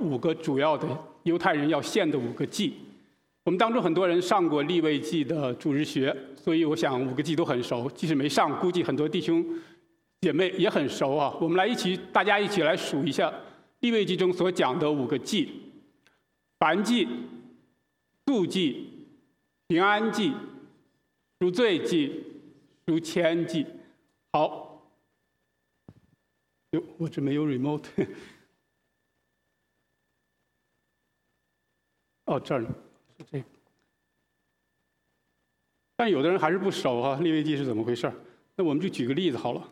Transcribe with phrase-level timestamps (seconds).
[0.00, 0.86] 五个主要的
[1.22, 2.74] 犹太人要献的五个祭。
[3.44, 7.90] 我们当中很多人上过立位记的主日学，所以我想五个祭都很熟。
[7.94, 9.42] 即使没上，估计很多弟兄
[10.20, 11.34] 姐妹也很熟啊。
[11.40, 13.32] 我们来一起，大家一起来数一下
[13.80, 15.48] 立位记中所讲的五个祭：
[16.58, 17.08] 燔祭、
[18.26, 19.06] 素祭、
[19.66, 20.32] 平安祭、
[21.40, 22.24] 赎罪祭、
[22.86, 23.64] 赎愆祭。
[24.30, 24.82] 好，
[26.72, 27.84] 哟，我这没有 remote。
[32.28, 32.68] 哦，这儿呢。
[33.30, 33.44] 这个，
[35.96, 38.12] 但有的人还是不熟哈，利未记是怎么回事
[38.54, 39.68] 那我们就举个例子好了。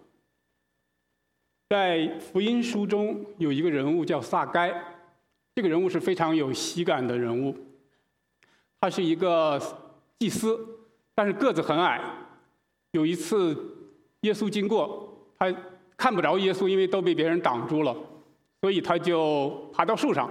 [1.68, 4.72] 在福音书中有一个人物叫撒该，
[5.54, 7.54] 这个人物是非常有喜感的人物。
[8.80, 9.60] 他是一个
[10.18, 10.58] 祭司，
[11.14, 12.00] 但是个子很矮。
[12.92, 13.54] 有一次
[14.20, 15.54] 耶稣经过，他
[15.96, 17.94] 看不着耶稣，因为都被别人挡住了，
[18.60, 20.30] 所以他就爬到树上。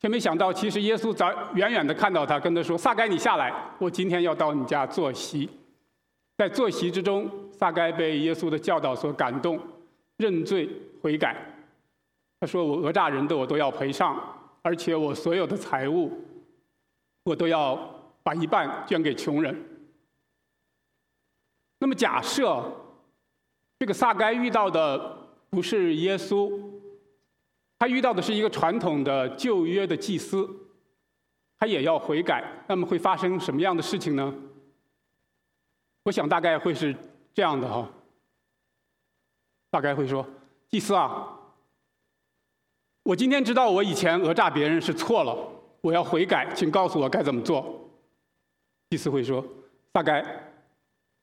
[0.00, 5.46] 却没想到，其实耶稣早远远的看到他，跟他说：“撒该，你下来，我今天要到你家坐席。”
[6.38, 9.60] 在坐席之中，撒该被耶稣的教导所感动，
[10.16, 10.66] 认罪
[11.02, 11.36] 悔改。
[12.40, 14.18] 他说：“我讹诈人的，我都要赔上，
[14.62, 16.10] 而且我所有的财物，
[17.24, 17.76] 我都要
[18.22, 19.54] 把一半捐给穷人。”
[21.78, 22.64] 那么假设
[23.78, 25.18] 这个撒该遇到的
[25.50, 26.69] 不是耶稣。
[27.80, 30.46] 他遇到的是一个传统的旧约的祭司，
[31.58, 34.34] 他也要悔改，那么会发生什么样的事情呢？
[36.02, 36.94] 我想大概会是
[37.32, 37.90] 这样的哈，
[39.70, 40.26] 大概会说：
[40.68, 41.26] 祭司啊，
[43.02, 45.34] 我今天知道我以前讹诈别人是错了，
[45.80, 47.90] 我要悔改，请告诉我该怎么做。
[48.90, 49.42] 祭司会说：
[49.90, 50.52] 大概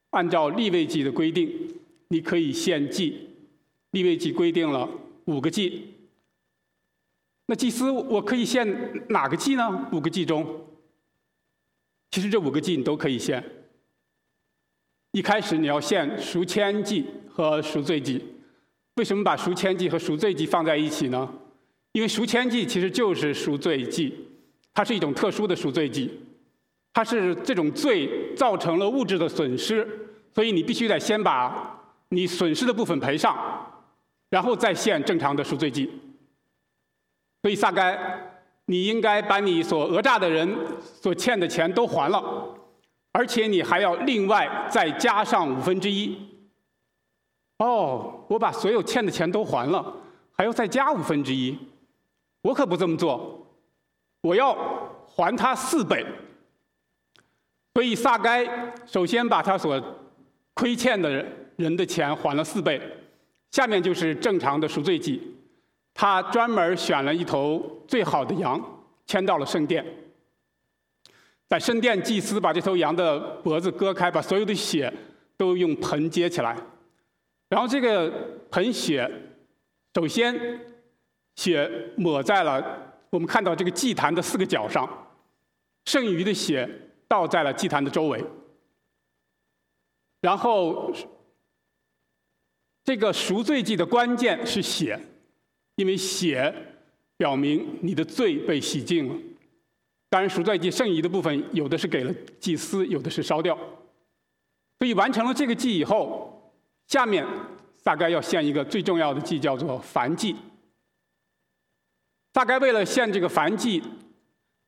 [0.10, 3.30] 按照立位记的规定，你可以献祭。
[3.92, 4.90] 立位记规定了
[5.26, 5.94] 五个祭。
[7.48, 8.68] 那祭司，我可以献
[9.10, 9.88] 哪个祭呢？
[9.94, 10.68] 五个祭中，
[12.12, 13.44] 其实这五个祭你都可以献。
[15.12, 18.24] 一开始你要献赎愆祭和赎罪祭。
[18.96, 21.34] 为什么把赎愆祭和赎罪祭放在一起呢？
[21.94, 24.14] 因为赎愆祭其实就是赎罪祭，
[24.74, 26.12] 它是一种特殊的赎罪祭，
[26.94, 29.88] 它是这种罪造成了物质的损失，
[30.36, 31.80] 所以你必须得先把
[32.10, 33.36] 你损失的部分赔上，
[34.30, 35.90] 然后再献正常的赎罪祭。
[37.48, 37.98] 所以撒该，
[38.66, 42.22] 你应该把你所讹诈的人所欠的钱都还了，
[43.14, 46.28] 而且你还要另外再加上五分之一。
[47.60, 49.94] 哦，我把所有欠的钱都还了，
[50.34, 51.58] 还要再加五分之一，
[52.42, 53.48] 我可不这么做，
[54.20, 54.54] 我要
[55.06, 56.06] 还他四倍。
[57.76, 58.46] 所以撒该
[58.86, 59.82] 首先把他所
[60.54, 61.26] 亏欠的
[61.56, 62.82] 人的钱还了四倍，
[63.52, 65.36] 下面就是正常的赎罪祭。
[66.00, 68.62] 他专门选了一头最好的羊，
[69.08, 69.84] 牵到了圣殿。
[71.48, 74.94] 在圣殿，祭司把这头羊的脖子割开，把所有的血
[75.36, 76.56] 都用盆接起来。
[77.50, 78.14] 然后这个
[78.52, 79.12] 盆血，
[79.96, 80.60] 首先
[81.36, 84.88] 血抹在了我们看到这个祭坛的四个角上，
[85.86, 86.70] 剩余的血
[87.08, 88.24] 倒在了祭坛的周围。
[90.22, 90.94] 然后
[92.84, 95.00] 这个赎罪祭的关键是血。
[95.78, 96.54] 因为血
[97.18, 99.16] 表明你的罪被洗净了，
[100.10, 103.58] 当然赎罪祭剩余的部分，有的是给了祭司，有的是烧掉。
[104.80, 106.52] 所以完成了这个祭以后，
[106.88, 107.26] 下面
[107.84, 110.36] 大概要献一个最重要的祭，叫做燔祭。
[112.34, 113.82] 大概为了献这个燔祭，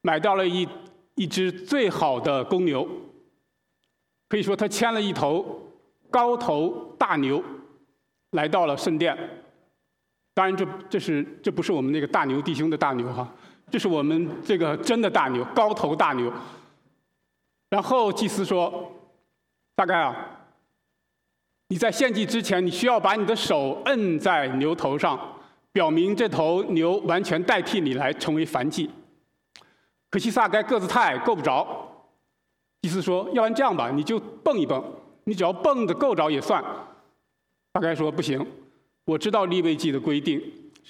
[0.02, 0.68] 买到了一
[1.16, 2.88] 一只最好的公牛，
[4.28, 5.72] 可以说他牵了一头
[6.12, 7.44] 高头大牛，
[8.32, 9.39] 来到了圣殿。
[10.34, 13.30] 当然，这这是这不是我们那个大牛弟兄的大牛哈，
[13.70, 16.32] 这是我们这个真的大牛，高头大牛。
[17.70, 18.92] 然后祭司说
[19.76, 20.16] ：“大概啊，
[21.68, 25.20] 你在献祭之前，你需要把你的手摁在牛头上，
[25.74, 28.90] 表明这头牛完全代替你来成为燔祭。”
[30.10, 32.08] 可惜撒该个子太矮，够不着。
[32.82, 34.82] 祭司说：“要不然这样吧，你就蹦一蹦，
[35.26, 36.64] 你只要蹦的够着也算。”
[37.74, 38.44] 大概说：“不行。”
[39.10, 40.40] 我知道立位记的规定，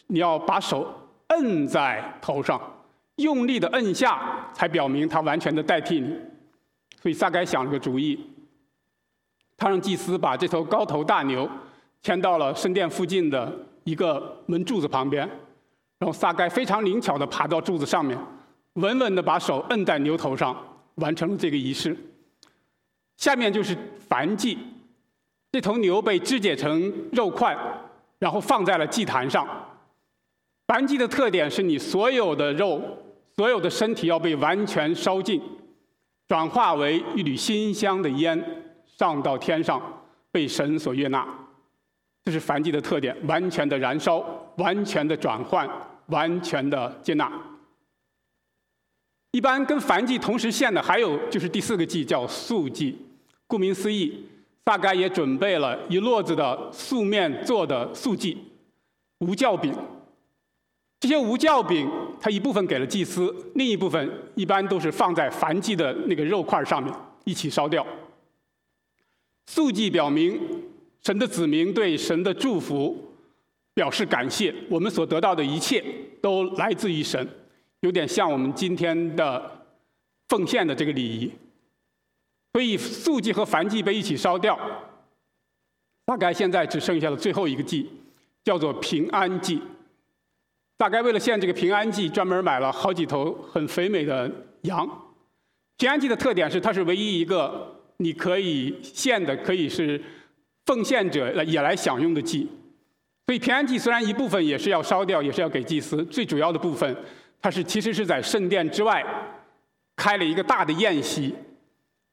[0.08, 0.94] 你要把手
[1.28, 2.62] 摁在头上，
[3.16, 6.14] 用力的摁下，才表明他完全的代替你。
[7.02, 8.20] 所以撒该想了个主意，
[9.56, 11.50] 他让祭司把这头高头大牛
[12.02, 15.26] 牵到了圣殿附近的一个门柱子旁边，
[15.98, 18.20] 然后撒该非常灵巧的爬到柱子上面，
[18.74, 20.54] 稳稳的把手摁在牛头上，
[20.96, 21.96] 完成了这个仪式。
[23.16, 23.78] 下面就是
[24.10, 24.58] 燔祭，
[25.54, 27.58] 这头牛被肢解成肉块。
[28.20, 29.48] 然后放在了祭坛上，
[30.68, 32.82] 燔祭的特点是你所有的肉、
[33.36, 35.42] 所有的身体要被完全烧尽，
[36.28, 38.44] 转化为一缕馨香的烟，
[38.86, 39.82] 上到天上，
[40.32, 41.28] 被神所悦纳。
[42.26, 44.24] 这是燔祭的特点：完全的燃烧，
[44.58, 45.68] 完全的转换，
[46.08, 47.32] 完全的接纳。
[49.32, 52.98] 一般跟燔祭同时献的还有就是第四个祭，叫素祭。
[53.48, 54.28] 顾名思义，
[54.64, 58.38] 大概也准备了一摞子的素面做的素祭，
[59.20, 59.74] 无酵饼。
[61.00, 61.90] 这些无酵饼，
[62.20, 67.86] 它一部分给了祭司，另一部分一般都是放在燔祭的那个肉块上面一起烧掉。
[69.48, 70.40] 素祭表明
[71.02, 73.14] 神的子民对神的祝福
[73.74, 75.84] 表示感谢，我们所得到的一切
[76.22, 77.28] 都来自于神。
[77.80, 79.66] 有点像我们今天的
[80.28, 81.32] 奉献的这个礼仪，
[82.54, 84.60] 所以素祭和燔祭被一起烧掉，
[86.06, 87.90] 大概现在只剩下了最后一个祭，
[88.44, 89.62] 叫做平安祭。
[90.78, 94.32] 大概为了献这个平安祭，专门买了好几头很肥美的
[94.62, 94.90] 羊。
[95.78, 100.02] 平安祭的特点是，它是唯一一个你可以献的，可以是
[100.66, 102.50] 奉献者来也来享用的祭。
[103.28, 106.96] 所以平安祭虽然一部分也是要烧掉，也是要给祭司，最主要的部分。
[107.42, 109.06] 它是其实是在圣殿之外
[109.96, 111.36] 开了一个大的宴席，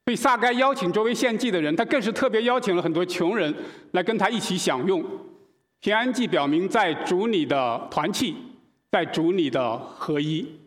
[0.06, 3.52] 所以撒该邀请周围献祭的人，他更是特别邀请了很多穷人
[3.90, 5.04] 来跟他一起享用。
[5.80, 8.36] 平安祭表明在主你的团契，
[8.92, 10.60] 在主你的合一，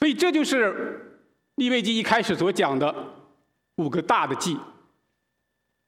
[0.00, 1.22] 所以这就是
[1.54, 2.92] 利未记一开始所讲的
[3.76, 4.58] 五个大的祭。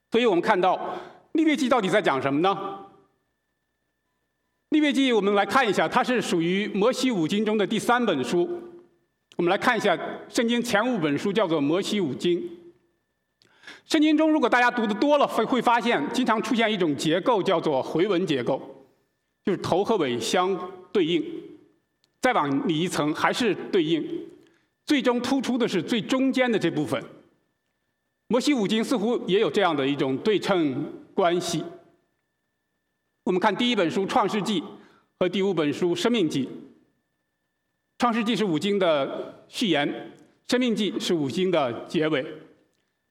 [0.09, 0.97] 所以我们看到
[1.33, 2.85] 利未记到底在讲什么呢？
[4.69, 8.66] 利未记，我们来看一下，它是属于摩西五经中的第三本书。
[9.37, 9.95] 我们来看一下，
[10.27, 12.43] 圣经前五本书叫做摩西五经。
[13.85, 18.59] 圣经中，如果大家读的多了，会会发现经常出现一种结构，叫做回文结构，
[19.45, 20.59] 就是头和尾相
[20.91, 21.23] 对应，
[22.19, 24.03] 再往里一层还是对应，
[24.87, 27.01] 最终突出的是最中间的这部分。
[28.29, 31.63] 摩西五经似乎也有这样的一种对称关系。
[33.23, 34.61] 我们看第一本书《创世纪》
[35.19, 36.45] 和第五本书《生命记》。
[37.97, 39.87] 《创世纪》是五经的序言，
[40.47, 42.23] 《生命记》是五经的结尾。《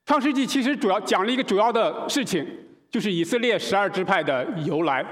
[0.05, 2.47] 创世纪》其实主要讲了一个主要的事情，
[2.89, 5.03] 就是以色列十二支派的由来。《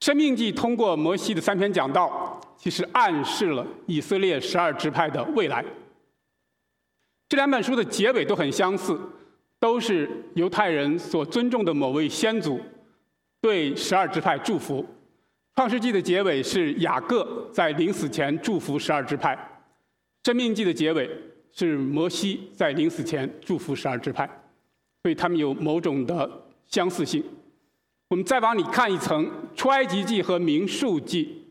[0.00, 5.62] 生命记》通过摩西的三篇讲道，其实暗示了以色列十二支派的未来。
[7.28, 8.98] 这两本书的结尾都很相似，
[9.60, 12.58] 都是犹太人所尊重的某位先祖。
[13.42, 14.82] 对十二支派祝福，
[15.54, 19.36] 《创世纪》的结尾是雅各在临死前祝福十二支派，
[20.26, 21.08] 《生命记》的结尾
[21.52, 24.26] 是摩西在临死前祝福十二支派，
[25.02, 26.28] 所以他们有某种的
[26.66, 27.22] 相似性。
[28.08, 31.44] 我们再往里看一层，《出埃及记》和《民数记》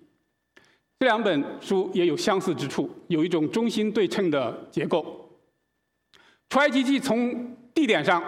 [1.00, 5.30] 这两本书也有相似之处，有一种中心对称的结构。
[6.50, 8.24] 《出埃及记》从地点上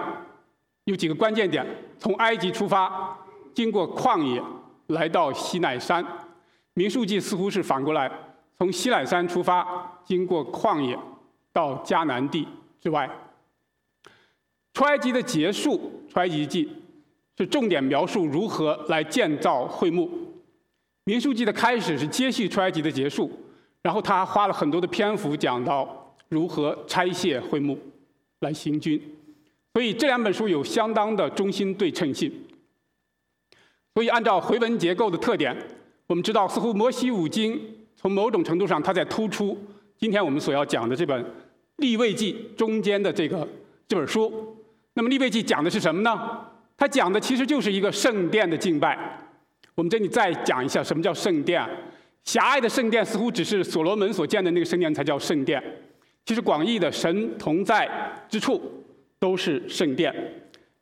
[0.83, 1.65] 有几个关键点，
[1.97, 3.17] 从埃及出发。
[3.55, 4.41] 经过旷野
[4.93, 6.03] 来到西乃山，
[6.73, 8.11] 民数记似乎是反过来，
[8.57, 10.97] 从西乃山出发，经过旷野
[11.51, 12.47] 到迦南地
[12.79, 13.09] 之外。
[14.73, 16.67] 出埃及的结束，出埃及记
[17.37, 20.09] 是重点描述如何来建造会幕。
[21.03, 23.31] 民数记的开始是接续出埃及的结束，
[23.81, 27.77] 然后他花了很多的篇幅讲到如何拆卸会幕
[28.39, 28.99] 来行军，
[29.73, 32.31] 所以这两本书有相当的中心对称性。
[33.93, 35.55] 所以，按照回文结构的特点，
[36.07, 37.61] 我们知道，似乎摩西五经
[37.95, 39.55] 从某种程度上，它在突出
[39.97, 41.23] 今天我们所要讲的这本
[41.75, 43.47] 立位记中间的这个
[43.87, 44.57] 这本书。
[44.95, 46.39] 那么，立位记讲的是什么呢？
[46.75, 48.97] 它讲的其实就是一个圣殿的敬拜。
[49.75, 51.63] 我们这里再讲一下什么叫圣殿。
[52.23, 55.61] 狭隘的圣殿似乎只是所罗门所建的那个圣殿才叫圣殿。
[56.25, 57.87] 其实，广义的神同在
[58.27, 58.59] 之处
[59.19, 60.11] 都是圣殿。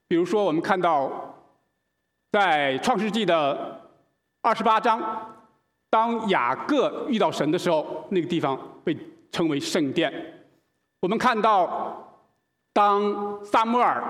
[0.07, 1.27] 比如说，我们看到。
[2.31, 3.81] 在创世纪的
[4.41, 5.35] 二十八章，
[5.89, 8.95] 当雅各遇到神的时候，那个地方被
[9.31, 10.11] 称为圣殿。
[11.01, 12.21] 我们看到，
[12.71, 14.01] 当撒母耳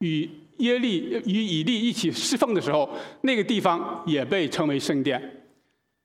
[0.00, 2.90] 与耶利与以利一起侍奉的时候，
[3.20, 5.44] 那个地方也被称为圣殿。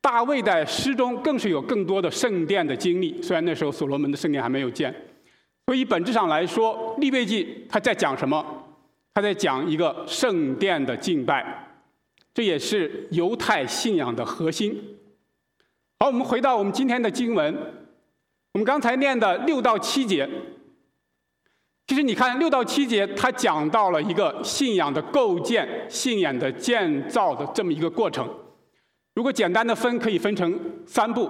[0.01, 4.93] 大卫在诗中更是有更多的圣殿的经历，虽然那时候所罗门的圣殿还没有建。
[5.65, 8.62] 所以本质上来说，利未记他在讲什么？
[9.13, 11.67] 他在讲一个圣殿的敬拜，
[12.33, 14.97] 这也是犹太信仰的核心。
[15.99, 17.55] 好，我们回到我们今天的经文，
[18.53, 20.27] 我们刚才念的六到七节，
[21.85, 28.27] 其实你看六到七节，它讲到了一个信仰的构建、信仰的建造的这么一个过程。
[29.13, 31.29] 如果简单的分，可以分成三步。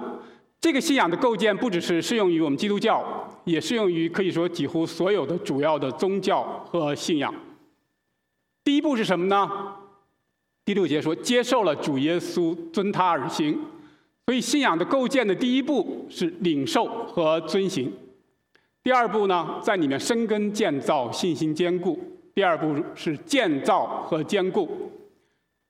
[0.58, 7.32] 这个信仰的构建不只是适用于我们基督教，也适用于可以说几乎所有的主要的宗教和信仰。
[8.64, 9.76] 第一步是什么呢？
[10.64, 13.60] 第六节说，接受了主耶稣，遵他而行。
[14.24, 17.92] 所以信仰的构建的第一步是领受和遵行。
[18.82, 21.98] 第二步呢，在里面生根建造，信心坚固。
[22.34, 24.90] 第二步是建造和坚固。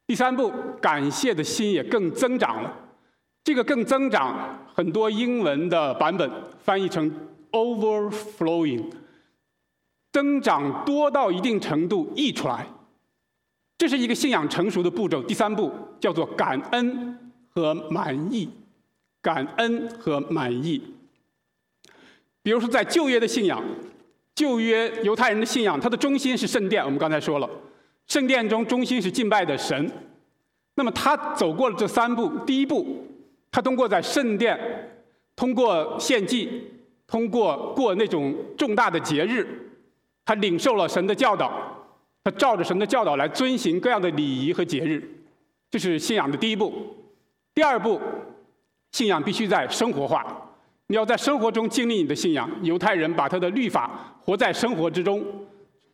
[0.07, 2.73] 第三步，感谢的心也更增长了。
[3.43, 6.31] 这个更增长，很多英文的版本
[6.63, 7.13] 翻译成
[7.51, 8.85] overflowing，
[10.13, 12.67] 增长多到一定程度溢出来。
[13.77, 15.23] 这是一个信仰成熟的步骤。
[15.23, 18.49] 第三步叫做感恩和满意，
[19.21, 20.81] 感恩和满意。
[22.43, 23.63] 比如说，在旧约的信仰，
[24.35, 26.85] 旧约犹太人的信仰，它的中心是圣殿。
[26.85, 27.49] 我们刚才说了，
[28.07, 29.91] 圣殿中中心是敬拜的神。
[30.77, 33.07] 那么他走过了这三步，第一步。
[33.51, 34.59] 他通过在圣殿，
[35.37, 36.71] 通过献祭，
[37.07, 39.71] 通过过那种重大的节日，
[40.25, 41.74] 他领受了神的教导，
[42.25, 45.07] 他照着神的教导来遵行各样的礼仪和节日，
[45.71, 46.73] 这是信仰的第一步。
[47.55, 48.01] 第二步，
[48.93, 50.25] 信仰必须在生活化，
[50.87, 52.51] 你要在生活中经历你的信仰。
[52.63, 55.23] 犹太人把他的律法活在生活之中，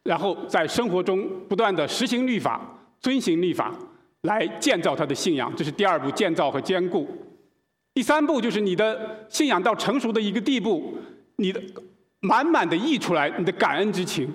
[0.05, 2.61] 然后在生活中不断的实行律法，
[3.01, 3.75] 遵行律法，
[4.23, 5.53] 来建造他的信仰。
[5.57, 7.09] 这是第二步，建造和坚固。
[7.93, 10.97] 第三步就是你的信仰到成熟的一个地步，
[11.37, 11.61] 你的
[12.21, 14.33] 满满的溢出来你的感恩之情，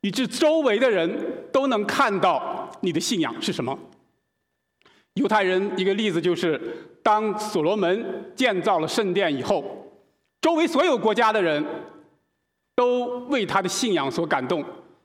[0.00, 3.78] 以致周围的人都能看到你的信仰是什么。
[5.14, 6.60] 犹太人一个例子就是，
[7.02, 9.90] 当所罗门建造了圣殿以后，
[10.40, 11.64] 周围所有国家的人
[12.74, 14.64] 都为他的信仰所感动、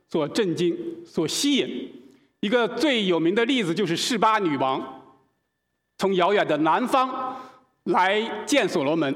[0.09, 1.91] 所震惊、所吸引。
[2.39, 5.01] 一个最有名的例子就是示巴女王，
[5.97, 7.37] 从遥远的南方。
[7.87, 9.13] 来见所罗门，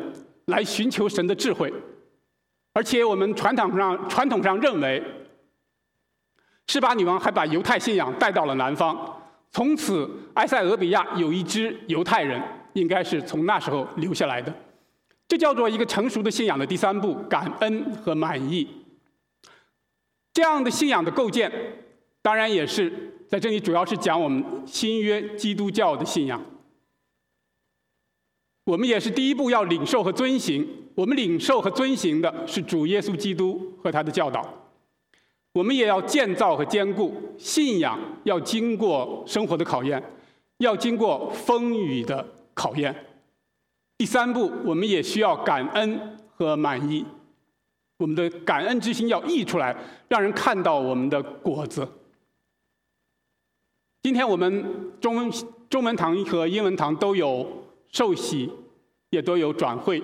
[0.48, 1.74] 来寻求神的智慧，
[2.74, 5.02] 而且我们传统上传统上认为，
[6.68, 9.22] 施巴女王还把犹太信仰带到了南方，
[9.52, 12.42] 从此埃塞俄比亚有一支犹太人，
[12.74, 14.54] 应该是从那时候留下来的。
[15.28, 18.68] 这叫做一个成熟的信仰的第三步：感恩和满意。
[20.34, 21.52] 这样的信仰的构建，
[22.22, 26.42] 当然也是在这里主要是讲我们新约基督教的信仰。
[28.66, 30.68] 我们也是第一步要领受和遵行。
[30.96, 34.67] 我们领受和遵行的是主耶稣基督和他的教导。
[35.58, 40.02] 我们也要建造和坚固信仰，要经过生活的考验，
[40.60, 42.24] 要经过风雨的
[42.54, 42.96] 考验。
[43.98, 46.00] 第三步，我们也需要感恩
[46.36, 47.04] 和满意。
[47.98, 49.76] 我们的感恩之心要溢出来，
[50.08, 51.88] 让人看到我们的果子。
[54.04, 55.32] 今天我们中文
[55.68, 57.66] 中文堂和英文堂都有。
[57.90, 58.52] 受洗
[59.12, 60.04] 也都有转会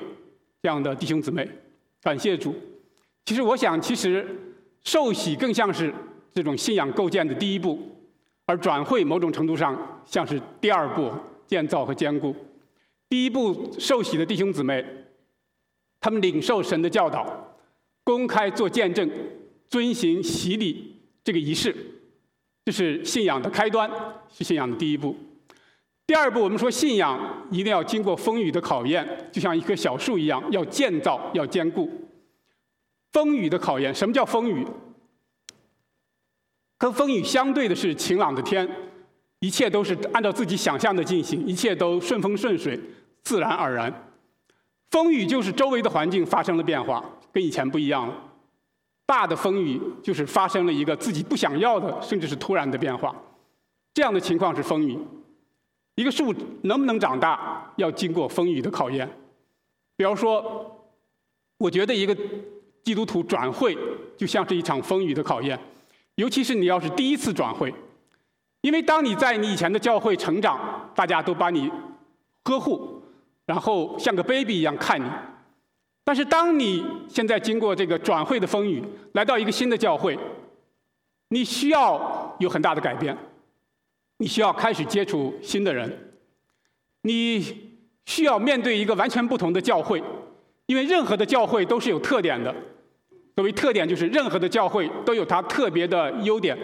[0.62, 1.48] 这样的弟兄姊妹，
[2.02, 2.56] 感谢主。
[3.26, 4.26] 其实我想，其实
[4.84, 5.94] 受洗更像是
[6.34, 7.80] 这种信仰构建的第一步，
[8.46, 11.12] 而转会某种程度上像是第二步
[11.48, 12.36] 建造和坚固。
[13.10, 14.84] 第一步受洗的弟兄姊妹，
[16.00, 17.56] 他们领受神的教导，
[18.04, 19.10] 公开做见证，
[19.70, 21.76] 遵行洗礼这个仪式，
[22.66, 23.90] 这是信仰的开端，
[24.30, 25.16] 是信仰的第一步。
[26.06, 31.90] 第二步，我们说信仰一定要经过风雨的考验，就像一棵小树一样，要建造，要坚固。
[33.14, 34.68] 风雨的考验，什么叫风雨？
[36.78, 38.68] 跟风雨相对的是晴朗的天，
[39.40, 42.78] 一切都是按照自己想象的进行，一切都顺风顺水，
[43.22, 44.12] 自然而然。
[44.90, 48.14] 风雨就是周围的环境发生了变化，跟以前不一样了。
[49.06, 53.16] 大的风雨就是发生了一个自己不想要的，甚至是突然的变化，
[53.94, 54.98] 这样的情况是风雨。
[55.96, 59.08] 一个树能不能长大，要经过风雨的考验。
[59.96, 60.84] 比方说，
[61.58, 62.18] 我觉得一个
[62.84, 63.78] 基督徒转会
[64.18, 65.58] 就像是一场风雨的考验，
[66.16, 67.74] 尤其是你要是第一次转会，
[68.62, 71.72] 因为当你在你以前的教会成长，大家都把你
[72.44, 73.02] 呵护，
[73.46, 75.10] 然后像个 baby 一样看你。
[76.04, 80.20] 但是当你现在经过这个转会的风雨，来到一个新的教会，
[81.30, 83.18] 你需要有很大的改变。
[84.18, 86.14] 你需要开始接触新的人，
[87.02, 87.72] 你
[88.06, 90.02] 需要面对一个完全不同的教会，
[90.66, 92.54] 因为任何的教会都是有特点的。
[93.36, 96.58] 所谓特点，就是任何的教会都有它特别的优点，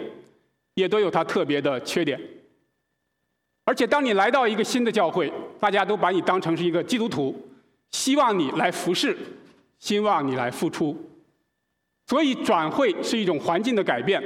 [0.74, 2.20] 也都有它特别的缺点。
[3.64, 7.36] 而且，当你来到一个新的教会，大家都把你当成是一个基督徒，
[7.90, 9.16] 希望你来服侍，
[9.78, 10.96] 希望你来付出。
[12.06, 14.22] 所以，转会是一种环境的改变，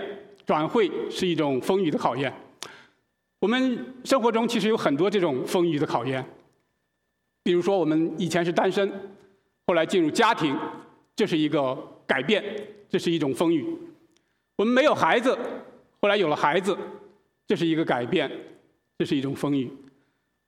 [0.47, 2.33] 转会是一种风雨的考验。
[3.41, 6.25] 我们生活中其实有很多这种风雨的考验，
[7.43, 8.91] 比如说我们以前是单身，
[9.67, 10.57] 后来进入家庭，
[11.15, 12.43] 这是一个改变，
[12.89, 13.65] 这是一种风雨；
[14.57, 15.39] 我们没有孩子，
[16.01, 16.77] 后来有了孩子，
[17.47, 18.31] 这是一个改变，
[18.99, 19.69] 这是一种风雨；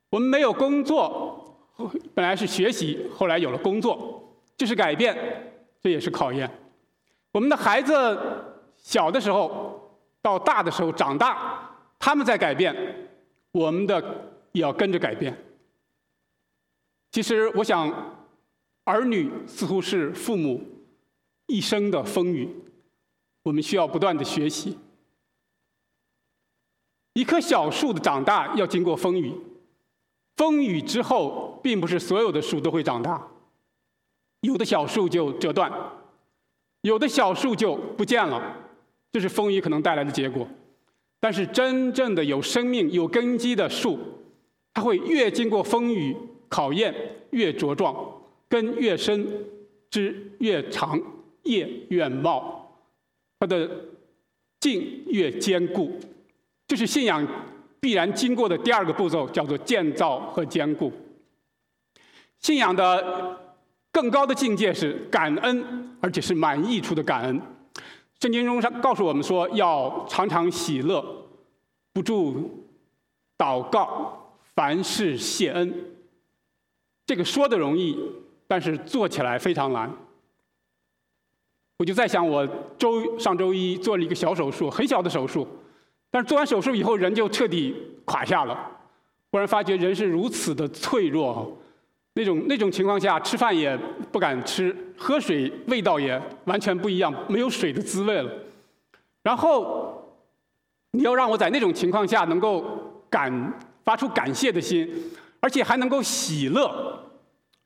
[0.09, 1.69] 我们没有工作，
[2.13, 5.15] 本来是学习，后来有了工作，这是改变，
[5.81, 6.47] 这也是考验；
[7.31, 8.17] 我们的孩子
[8.75, 11.63] 小的时候到大的时候长大。
[11.99, 13.09] 他们在改变，
[13.51, 13.99] 我们的
[14.51, 15.35] 也要跟着改变。
[17.11, 17.91] 其实，我想，
[18.83, 20.61] 儿女似乎是父母
[21.47, 22.47] 一生的风雨，
[23.43, 24.77] 我们需要不断的学习。
[27.13, 29.33] 一棵小树的长大要经过风雨，
[30.35, 33.27] 风雨之后，并不是所有的树都会长大，
[34.41, 35.71] 有的小树就折断，
[36.81, 38.55] 有的小树就不见了，
[39.11, 40.47] 这是风雨可能带来的结果。
[41.19, 43.97] 但是真正的有生命、有根基的树，
[44.73, 46.15] 它会越经过风雨
[46.47, 46.93] 考验，
[47.31, 47.95] 越茁壮，
[48.47, 49.27] 根越深，
[49.89, 51.01] 枝越长，
[51.47, 52.79] 叶越茂，
[53.39, 53.69] 它的
[54.59, 55.99] 茎越坚固。
[56.67, 57.25] 这是信仰
[57.79, 60.91] 必然经过的第二个步骤，叫做建造和坚固。
[62.39, 63.39] 信仰的
[63.91, 67.41] 更高的境界是感恩，而且是满溢出的感恩。
[68.19, 71.03] 圣经中上告诉我们说，要常常喜乐，
[71.93, 72.65] 不住
[73.37, 75.73] 祷告，凡事谢恩。
[77.05, 77.97] 这个说的容易，
[78.47, 79.91] 但是做起来非常难。
[81.77, 85.47] 我就在想，我周上周一做了一个小手术，很小的手术，
[86.09, 88.71] 但是做完手术以后，人就彻底垮下了。
[89.31, 91.55] 忽然发觉人是如此的脆弱。
[92.13, 93.77] 那种那种情况下，吃饭也
[94.11, 98.31] 不敢吃，喝水味道也完全不一样，没有水的滋味了。
[99.21, 100.17] 然后
[100.93, 102.65] 你要让我在那种情况下能够
[103.07, 103.53] 感
[103.83, 104.89] 发出感谢的心，
[105.39, 107.03] 而且还能够喜乐，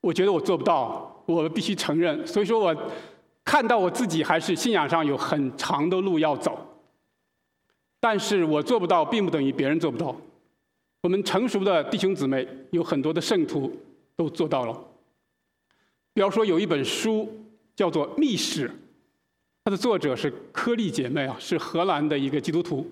[0.02, 2.28] 我觉得我做不到，我必须承认。
[2.28, 2.76] 所以说我
[3.44, 6.58] 看到我自己还是信仰上有很长的路要走，
[8.00, 10.16] 但是我做不到，并不等于别人做不到。
[11.02, 13.72] 我们成熟的弟兄姊妹有很多的圣徒。
[14.18, 14.80] 都做到了。
[16.14, 17.28] 比方说，有一本书
[17.76, 18.70] 叫做《密史》，
[19.64, 22.86] 它的作者是柯利姐妹啊，是荷兰的一个基督徒。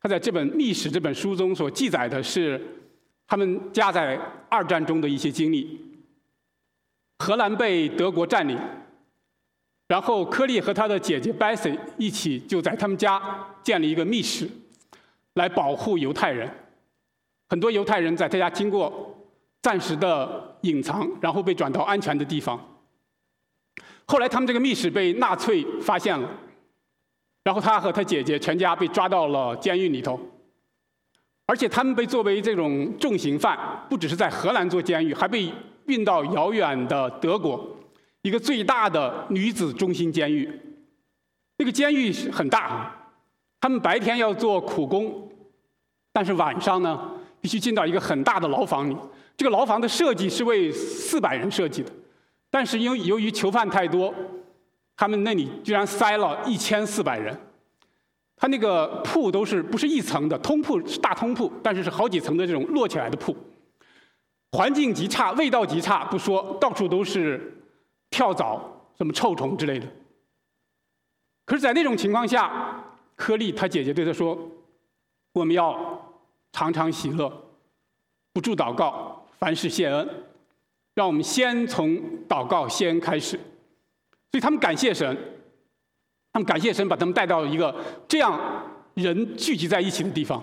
[0.00, 2.60] 他在这本《密史》这本书中所记载的是
[3.26, 4.16] 他们家在
[4.48, 5.80] 二战中的一些经历。
[7.18, 8.56] 荷兰被德国占领，
[9.92, 13.20] 然后柯利和他的姐姐 Bessie 一起就在他们家
[13.62, 14.48] 建了一个密室，
[15.34, 16.50] 来保护犹太人。
[17.50, 19.18] 很多犹太人在他家经过。
[19.60, 22.58] 暂时的隐藏，然后被转到安全的地方。
[24.06, 26.28] 后来他们这个密室被纳粹发现了，
[27.44, 30.18] 然后他和他姐姐全家被抓到了监狱里头，
[31.46, 33.56] 而且他们被作为这种重刑犯，
[33.88, 35.52] 不只是在荷兰做监狱，还被
[35.86, 37.64] 运到遥远的德国
[38.22, 40.48] 一个最大的女子中心监狱。
[41.58, 42.92] 那个监狱很大，
[43.60, 45.30] 他们白天要做苦工，
[46.12, 48.96] 但是晚上呢，必须进到一个很大的牢房里。
[49.36, 51.90] 这个牢房的设计是为四百人设计的，
[52.50, 54.12] 但是因为由于囚犯太多，
[54.96, 57.36] 他们那里居然塞了一千四百人。
[58.36, 63.36] 他那个铺都是不是一层的通铺，是大通铺，但是是好几层的这种摞起来的铺。
[64.50, 67.61] 环境极差，味道极差不说，到处都是
[68.12, 68.60] 跳蚤、
[68.96, 69.86] 什么臭虫之类的。
[71.44, 72.84] 可是，在那种情况下，
[73.16, 74.38] 柯利他姐姐对他说
[75.34, 76.14] ：“我们要
[76.52, 77.28] 常常喜乐，
[78.32, 80.08] 不住祷告。”凡事谢恩，
[80.94, 83.36] 让我们先从祷告谢恩开始。
[84.30, 85.16] 所以他们感谢神，
[86.32, 87.74] 他们感谢神把他们带到一个
[88.06, 88.38] 这样
[88.94, 90.40] 人聚集在一起的地方。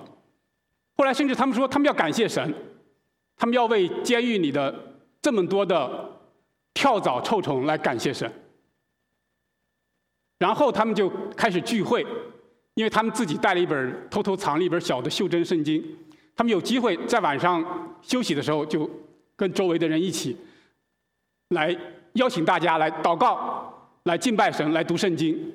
[0.97, 2.53] 后来甚至他们说，他们要感谢神，
[3.37, 6.18] 他们要为监狱里的这么多的
[6.79, 8.31] 跳蚤臭虫来感谢神。
[10.37, 12.05] 然后他们就开始聚会，
[12.75, 15.83] 因为他们自己带了一本偷偷藏了一本小的袖珍圣经。
[16.37, 18.89] 他们有机会在晚上休息的时候，就
[19.35, 20.37] 跟周围的人一起
[21.49, 21.77] 来
[22.13, 25.53] 邀请大家来祷告、来敬拜神、来读圣经。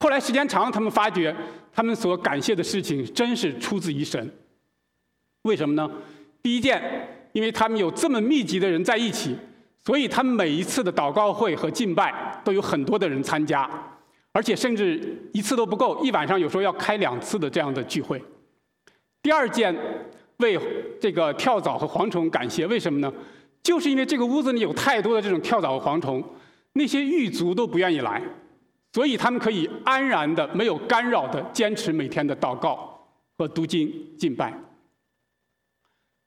[0.00, 1.34] 后来时间长，他们发觉
[1.72, 4.30] 他们所感谢的事情真是出自于神。
[5.44, 5.90] 为什么呢？
[6.42, 9.34] 第一件，因为他们有这么密集的人在一起，
[9.88, 13.66] 所以他们每一次的祷告会和敬拜都有很多的人参加，
[14.32, 18.22] 而且甚至一次都不够，一晚上有时候要开两次的这样的聚会。
[19.22, 19.74] 第二件，
[20.40, 20.60] 为
[21.00, 23.10] 这个跳蚤和蝗虫感谢，为什么呢？
[23.62, 26.22] 就是因为这个屋子里有太多的这种跳蚤和蝗虫，
[26.74, 28.22] 那些狱卒都不愿意来，
[28.92, 34.52] 所以他们可以安然的、没有干扰的坚持每天的祷告和读经敬拜。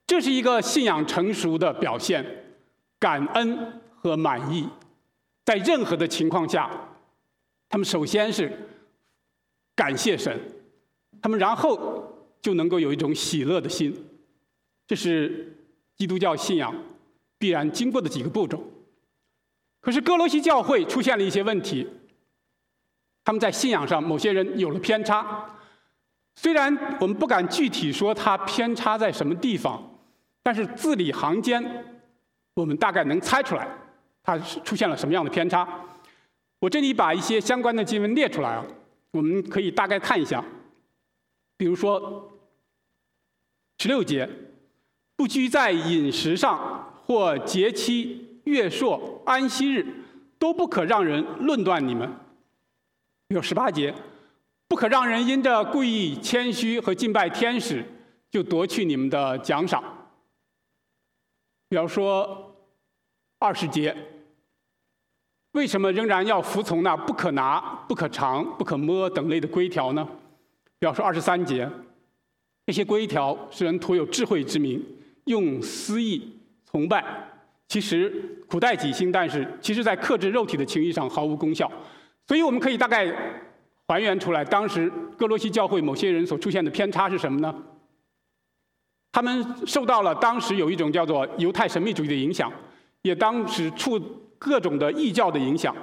[0.07, 2.25] 这是一个信仰成熟的表现，
[3.01, 4.69] 感恩和满意，
[5.43, 6.69] 在任何的情况下，
[7.67, 8.69] 他们首先是
[9.75, 10.39] 感谢神，
[11.19, 14.05] 他们然后就能够有一种喜乐的心，
[14.85, 15.57] 这是
[15.95, 16.71] 基督教信仰
[17.39, 18.63] 必然经过的几个步骤。
[19.79, 21.87] 可是哥罗西教会出现了一些问题，
[23.23, 25.57] 他们在信仰上某些人有了偏差。
[26.35, 29.99] 虽然我们不敢具体说他偏差在什么地方，
[30.43, 31.90] 但是字里行间，
[32.53, 33.67] 我们大概能猜出来，
[34.23, 35.67] 它出现了什么样的偏差。
[36.59, 38.65] 我这里把一些相关的经文列出来啊，
[39.11, 40.43] 我们可以大概看一下。
[41.57, 42.31] 比如说，
[43.79, 44.29] 十六节，
[45.15, 49.85] 不拘在饮食上或节期、月朔、安息日，
[50.37, 52.11] 都不可让人论断你们。
[53.27, 53.93] 有十八节。
[54.67, 57.83] 不可让人因着故意谦虚和敬拜天使，
[58.29, 59.83] 就夺去你们的奖赏。
[61.71, 62.53] 比方说
[63.39, 63.95] 二十节，
[65.53, 70.05] 为什么仍然要服从那不可拿、不可尝、不可摸等类的规条呢？
[70.79, 71.69] 比方说二十三节，
[72.65, 74.85] 这些规条使人徒有智慧之名，
[75.23, 76.37] 用私意
[76.69, 77.05] 崇拜，
[77.69, 81.71] 其实苦待己心，但是其实在克制肉体的情欲上毫无功效。
[82.27, 83.15] 所以我们可以大概。
[83.87, 87.53] 还原出来，当时哥罗西教会某些人所出现的偏差是什么呢？
[89.11, 92.51] 他们受到了当时有一种叫做犹太神秘主义的影响，
[93.01, 93.99] 也当时处
[94.39, 95.75] 各种的异教的影响。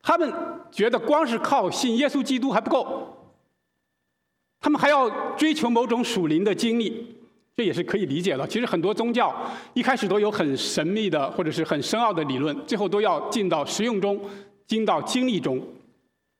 [0.00, 0.32] 他们
[0.70, 3.16] 觉得光是靠信耶稣基督还不够，
[4.60, 7.16] 他们还要追求某种属灵的经历。
[7.54, 8.46] 这也是可以理解的。
[8.48, 9.32] 其实很多宗教
[9.74, 14.18] 一开始都有很神秘的或者是很深奥的理论，最后都要进到实用中，
[14.66, 15.60] 进到经历中。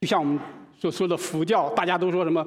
[0.01, 0.41] 就像我们
[0.77, 2.45] 所说的佛教，大家都说什么，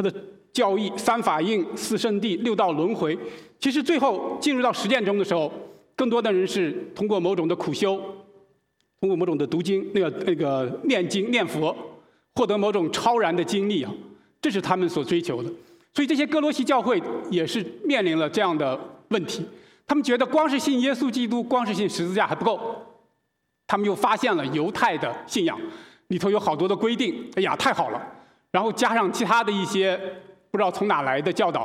[0.00, 0.14] 他的
[0.50, 3.16] 教义三法印、四圣谛、六道轮回。
[3.58, 5.52] 其实最后进入到实践中的时候，
[5.94, 8.00] 更多的人是通过某种的苦修，
[8.98, 11.76] 通过某种的读经、那个那个念经念佛，
[12.34, 13.92] 获得某种超然的经历啊，
[14.40, 15.52] 这是他们所追求的。
[15.92, 19.44] 所以这些哥罗西教会也是面临了这样的问题，
[19.86, 22.58] 他们觉得光是信耶稣基督，光是信十字架还不够，
[23.66, 25.60] 他们又发现了犹太的信仰
[26.08, 28.00] 里头有好多的规定，哎呀，太好了！
[28.52, 29.96] 然后加上其他的一些
[30.50, 31.64] 不知道从哪来的教导，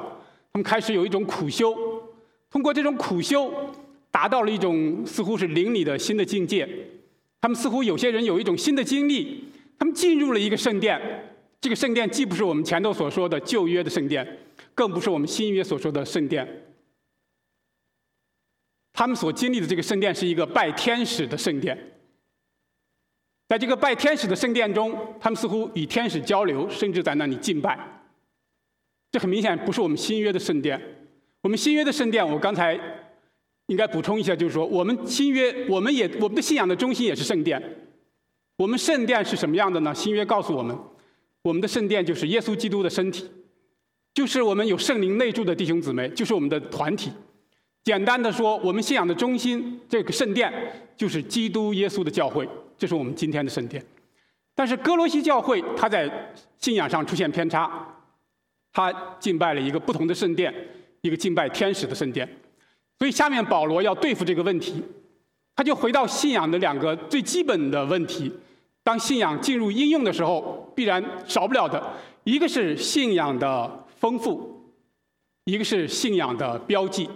[0.53, 1.75] 他们开始有一种苦修，
[2.51, 3.51] 通过这种苦修，
[4.11, 6.67] 达到了一种似乎是灵里的新的境界。
[7.41, 9.45] 他们似乎有些人有一种新的经历，
[9.77, 10.99] 他们进入了一个圣殿。
[11.61, 14.39] 这个圣殿既不是我们前头所说的旧约的圣殿，
[14.75, 16.47] 更不是我们新约所说的圣殿。
[18.93, 21.94] 他们所经历的这个圣殿是一个拜天使的圣殿。
[23.47, 27.77] 在这个拜天使的圣殿中，他们似乎与天使交流，甚至在那里敬拜。
[29.11, 30.81] 这很明显不是我们新约的圣殿。
[31.41, 32.79] 我们新约的圣殿，我刚才
[33.67, 37.61] 应该补充一下，就是说，我们新约，我们也我们的信仰的中心也是圣殿。
[38.57, 39.93] 我们圣殿是什么样的呢？
[39.93, 40.75] 新约告诉我们。
[41.43, 43.29] 我们的圣殿就是耶稣基督的身体，
[44.15, 47.11] 就是我们有圣灵内住的弟兄姊妹，就是我们的团体。
[47.83, 50.51] 简单的说，我们信仰的中心，这个圣殿
[50.97, 53.83] 就是基督耶稣的教会，这是我们今天的圣殿。
[54.53, 57.69] 但是哥罗西教会，它在信仰上出现偏差，
[58.71, 60.53] 它敬拜了一个不同的圣殿，
[61.01, 62.27] 一个敬拜天使的圣殿。
[62.97, 64.81] 所以下面保罗要对付这个问题，
[65.55, 68.31] 他就回到信仰的两个最基本的问题。
[68.83, 74.71] 当信仰进入应用的时候，必然少不了的一个是信仰的丰富，
[75.43, 77.09] 一个是信仰的标记。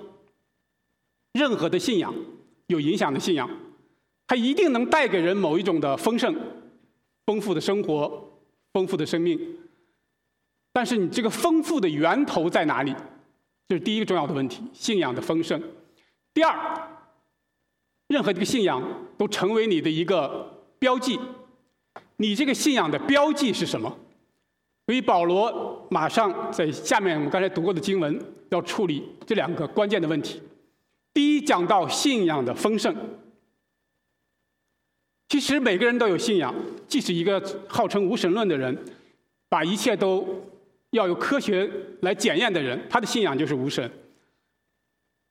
[1.34, 2.14] 任何的信仰，
[2.68, 3.50] 有影响的信仰，
[4.30, 6.32] 它一定能带给人某一种的丰盛、
[7.26, 8.32] 丰富的生活、
[8.72, 9.58] 丰富的生命。
[10.72, 12.96] 但是你这个丰富的源头在哪里？
[13.68, 15.60] 这是第一个重要的问题：信仰的丰盛。
[16.32, 16.56] 第二，
[18.08, 18.84] 任何一个信仰
[19.18, 21.20] 都成为你的一个标记。
[22.18, 23.98] 你这个信仰的标记是什么？
[24.86, 30.40] 所以保罗马上在下面我们刚才读过的经文要处理这两个关键的问题。
[31.16, 32.96] 第一，讲到信仰的丰盛。
[35.30, 36.54] 其实每个人都有信仰，
[36.88, 38.78] 即使一个号称无神论的人，
[39.48, 40.28] 把一切都
[40.90, 41.70] 要有科学
[42.02, 43.90] 来检验的人，他的信仰就是无神。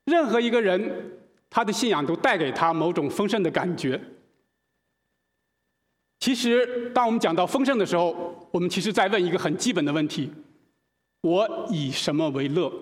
[0.05, 1.19] 任何一个人，
[1.51, 4.01] 他的信仰都带给他某种丰盛的感觉。
[6.21, 10.33] 其实，当我们讲到丰盛的时候，我们其实在问一个很基本的问题：
[11.23, 12.73] 我以什么为乐？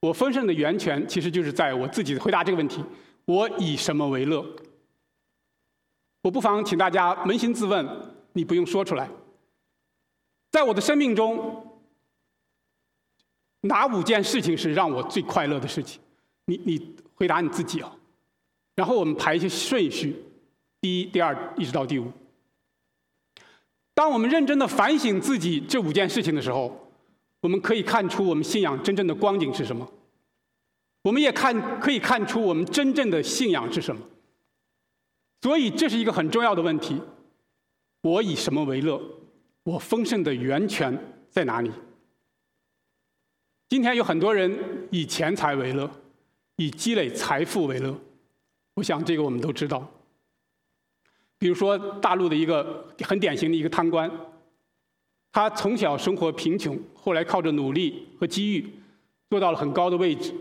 [0.00, 2.84] 我丰盛的源泉其实就是在我自己回答这个问题：
[3.24, 4.44] 我以什么为乐？
[6.26, 7.88] 我不妨请大家扪心自问，
[8.32, 9.08] 你不用说出来。
[10.50, 11.78] 在我的生命中，
[13.60, 16.00] 哪五件事情是让我最快乐的事情？
[16.46, 17.96] 你你回答你自己啊。
[18.74, 20.16] 然后我们排一些顺序，
[20.80, 22.10] 第一、第二，一直到第五。
[23.94, 26.90] 当我们认真的反省自己这五件事情的时候，
[27.40, 29.88] 我们可以看出我们信仰真正的光景是什么。
[31.02, 34.02] 我们也看可以看出我们真正的信仰是什么。
[35.46, 37.00] 所以这是一个很重要的问题：
[38.00, 39.00] 我以什么为乐？
[39.62, 40.92] 我丰盛的源泉
[41.30, 41.70] 在哪里？
[43.68, 45.88] 今天有很多人以钱财为乐，
[46.56, 47.96] 以积累财富为乐。
[48.74, 49.88] 我想这个我们都知道。
[51.38, 54.10] 比如说大陆的一个很典型的一个贪官，
[55.30, 58.68] 他从小生活贫穷，后来靠着努力和机遇
[59.30, 60.34] 做到了很高的位置，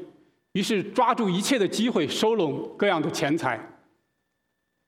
[0.53, 3.73] 于是抓住一切的机会收拢各样的钱财。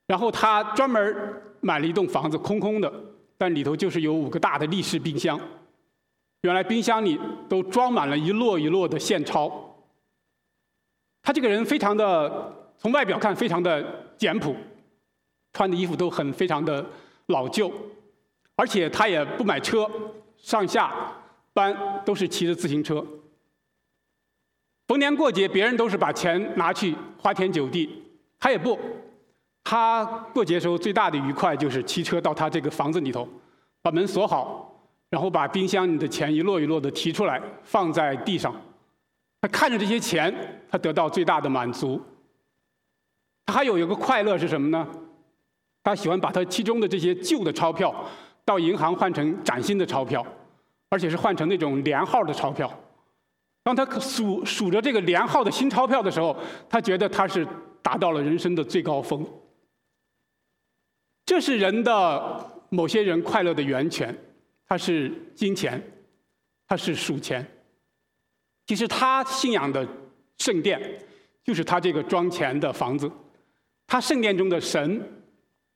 [0.08, 2.92] 然后他专门买了一栋房子，空空的，
[3.38, 5.40] 但里头就是有五个大的立式冰箱。
[6.42, 9.76] 原来冰箱里都装满了一摞一摞的现钞。
[11.22, 13.84] 他这个人非常的，从外表看非常的
[14.18, 14.56] 简朴，
[15.52, 16.86] 穿的衣服都很非常的
[17.26, 17.70] 老旧，
[18.56, 19.90] 而且他也不买车，
[20.38, 20.94] 上下
[21.52, 23.06] 班都是骑着自行车。
[24.88, 28.04] 逢年过节，别人都是把钱拿去花天酒地，
[28.40, 28.80] 他也不。
[29.70, 33.28] 他过节时候最大的愉快就是骑车到他这个房子里头，
[33.82, 34.74] 把门锁好。
[35.10, 38.54] 然后把冰箱里的钱一摞一摞的提出来，放在地上。
[39.42, 40.34] 他看着这些钱，
[40.70, 42.02] 他得到最大的满足。
[43.46, 44.88] 他还有一个快乐是什么呢？
[45.84, 47.94] 他喜欢把他其中的这些旧的钞票
[48.46, 50.26] 到银行换成崭新的钞票，
[50.90, 52.70] 而且是换成那种连号的钞票。
[53.64, 56.36] 当他数数着这个连号的新钞票的时候，
[56.70, 57.46] 他觉得他是
[57.82, 59.26] 达到了人生的最高峰。
[61.28, 64.18] 这是人的某些人快乐的源泉。
[64.66, 65.82] 他是金钱，
[66.66, 67.46] 他是数钱。
[68.66, 69.86] 其实他信仰的
[70.38, 70.82] 圣殿，
[71.44, 73.12] 就是他这个装钱的房子。
[73.86, 75.02] 他圣殿中的神，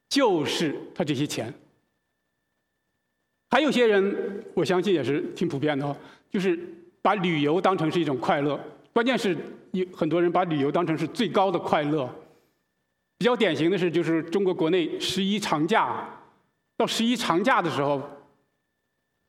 [0.08, 1.54] 就是他这些钱。
[3.50, 5.96] 还有些人，我相信也是挺普遍的哦，
[6.30, 6.58] 就是
[7.02, 8.58] 把旅游当成是一种快乐。
[8.94, 9.38] 关键是
[9.72, 12.10] 有很多人把旅游当成是最高的快乐。
[13.22, 16.10] 比较典型的是，就是中国国内十一长假，
[16.76, 18.02] 到十一长假的时候。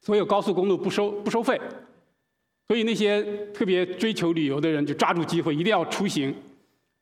[0.00, 1.60] 所有高速公路不收不收费，
[2.68, 6.34] 所以那些特别追求旅游的人就抓住机会，一定要出行。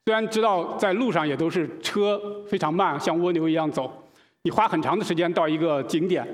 [0.04, 3.90] 虽然知道在路上也都是车非常慢，像蜗牛一样走，
[4.42, 6.26] 你花很长的时间到一个景点，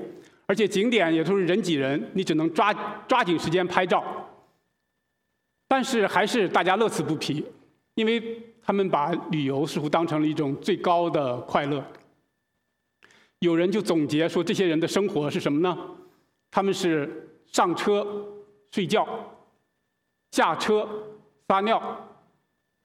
[0.47, 2.73] 而且景点也都是人挤人，你只能抓
[3.07, 4.03] 抓紧时间拍照。
[5.67, 7.45] 但是还是大家乐此不疲，
[7.93, 11.81] 因为他们把旅游似乎当成了一种最高的快乐。
[13.39, 15.95] 有人就总结说，这些人的生活是什么呢？
[16.51, 18.05] 他们是上车
[18.69, 19.07] 睡觉，
[20.31, 20.85] 下车
[21.47, 21.81] 撒尿，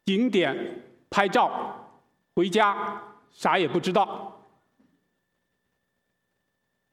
[0.04, 1.90] 景点拍照，
[2.36, 4.40] 回家啥也不知道。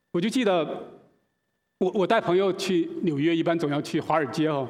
[0.09, 0.65] 我就记得，
[1.77, 4.67] 我我带朋友去纽约，一般总要去华尔街哦，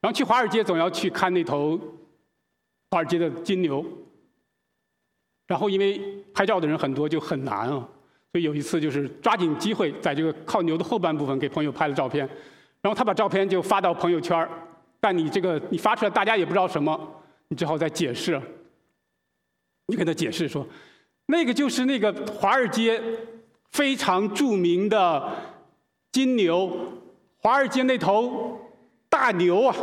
[0.00, 1.78] 然后去华尔街总要去看那头
[2.90, 3.84] 华尔街的金牛，
[5.46, 6.00] 然后因为
[6.32, 7.88] 拍照的人很多，就很难啊。
[8.32, 12.28] 所以有一次就是抓紧机会，在这个靠牛的后半部分给朋友拍了照片，
[12.82, 14.48] 然后他把照片就发到朋友圈
[15.00, 18.40] 但你这个你发出来，大家也不知道什么，你只好再解释。
[19.86, 20.66] 你跟他解释说，
[21.26, 23.02] 那个就是那个华尔街
[23.70, 25.30] 非常著名的
[26.12, 26.70] 金牛，
[27.38, 28.60] 华尔街那头
[29.08, 29.74] 大牛啊。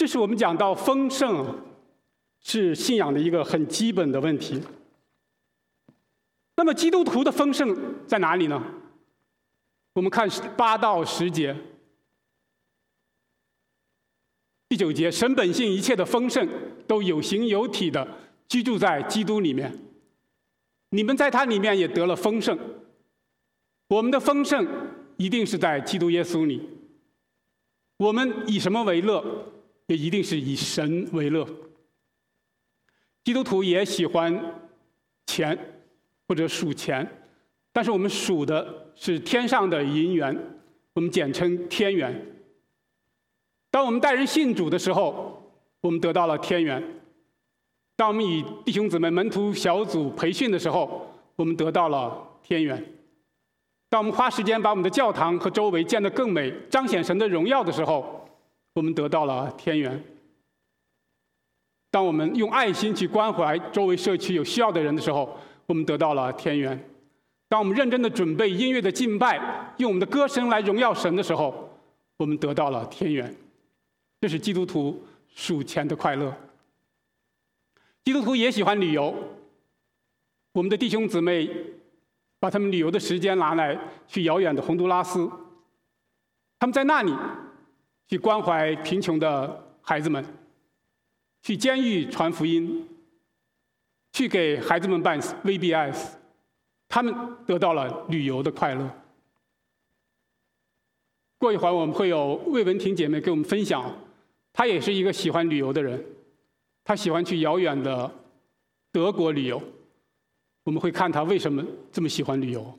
[0.00, 1.66] 这是我们讲到丰盛。
[2.42, 4.58] 是信仰的一个很基本的问题。
[6.56, 8.64] 那么基督徒的丰盛在哪里呢？
[9.92, 11.54] 我们看八到十节，
[14.70, 16.48] 第九节，神本性一切的丰盛
[16.86, 18.08] 都有形有体的
[18.48, 19.78] 居住在基督里面。
[20.92, 22.58] 你们在他里面也得了丰盛。
[23.88, 24.66] 我们的丰盛
[25.18, 26.66] 一定是在基督耶稣里。
[27.98, 29.52] 我们以什么为乐？
[29.90, 31.44] 也一定是以神为乐。
[33.24, 34.54] 基督徒也喜欢
[35.26, 35.58] 钱
[36.28, 37.04] 或者数钱，
[37.72, 40.36] 但是我们数的是天上的银元，
[40.92, 42.24] 我们简称天元。
[43.68, 46.80] 当我们带人信主的时候，我们得到了天元；
[47.96, 52.78] 当我们与弟兄姊妹门徒小组培训的时候，我们得到了天元；
[53.88, 58.19] 当我们花时间把我们的教堂和周围建得更美，彰显神的荣耀的时候，
[58.80, 60.02] 我们得到了天元。
[61.90, 66.74] 当我们用爱心去关怀周围社区有需要的人的时候，我们得到了天元；
[67.46, 71.78] 当我们认真的准备音乐的敬拜，用我们的歌声来荣耀神的时候，
[72.16, 73.36] 我们得到了天元。
[74.18, 76.34] 这是基督徒数钱的快乐。
[78.02, 79.14] 基督徒也喜欢旅游。
[80.52, 81.50] 我们的弟兄姊妹
[82.38, 85.30] 把他们旅游的时间拿来去遥远的洪都拉斯，
[86.58, 87.14] 他们在那里
[88.10, 90.24] 去关怀贫穷的孩子们，
[91.42, 92.84] 去监狱传福音，
[94.12, 96.14] 去给孩子们办 VBS，
[96.88, 97.14] 他们
[97.46, 98.90] 得到了旅游的快乐。
[101.38, 103.96] 过一会儿我们会有魏文婷姐妹给我们分享，
[104.52, 106.04] 她也是一个喜欢旅游的人，
[106.82, 108.12] 她喜欢去遥远的
[108.90, 109.62] 德国旅游。
[110.64, 112.76] 我们会看她为什么这么喜欢旅游。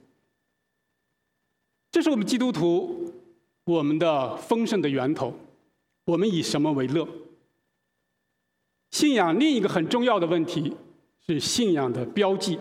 [1.89, 3.00] 这是我们基督徒
[3.65, 5.33] 我们的丰盛的源头。
[6.05, 7.07] 我们以什么为乐？
[8.89, 10.75] 信仰另一个很重要的问题
[11.25, 12.59] 是信仰的标记。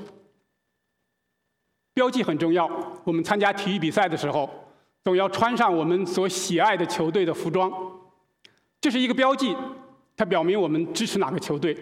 [1.95, 2.71] 标记很重要。
[3.05, 4.49] 我们参加体育比赛的时候，
[5.03, 7.73] 总要穿上我们所喜爱的球队的服装。
[8.81, 9.57] 这是一个标记，
[10.17, 11.77] 它表明我们支持哪个球队。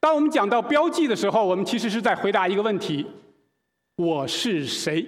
[0.00, 3.04] 当我们讲到标记的时候，我们其实是在回答一个问题：
[3.96, 5.04] 我是谁？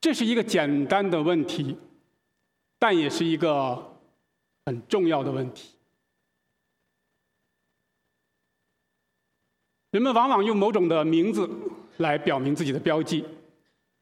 [0.00, 1.76] 这是一个简单的问题，
[2.78, 3.98] 但也是一个
[4.64, 5.72] 很重要的问题。
[9.90, 11.48] 人们往往用某种的名字
[11.96, 13.24] 来表明自己的标记，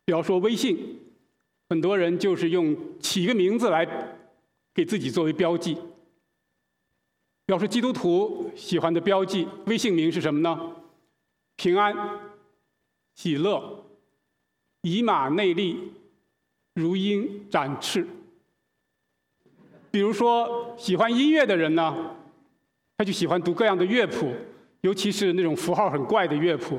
[0.05, 1.01] 比方说微信，
[1.69, 3.87] 很多人就是用起一个名字来
[4.75, 5.79] 给自己作为标记。
[7.47, 10.77] 表示基督徒喜欢的标记，微信名是什么呢？
[11.57, 11.95] 平安、
[13.15, 13.84] 喜乐、
[14.85, 15.93] 以马内利、
[16.75, 18.07] 如鹰展翅。
[19.91, 22.15] 比如说，喜欢音乐的人呢，
[22.99, 24.35] 他就喜欢读各样的乐谱，
[24.83, 26.79] 尤其是那种符号很怪的乐谱，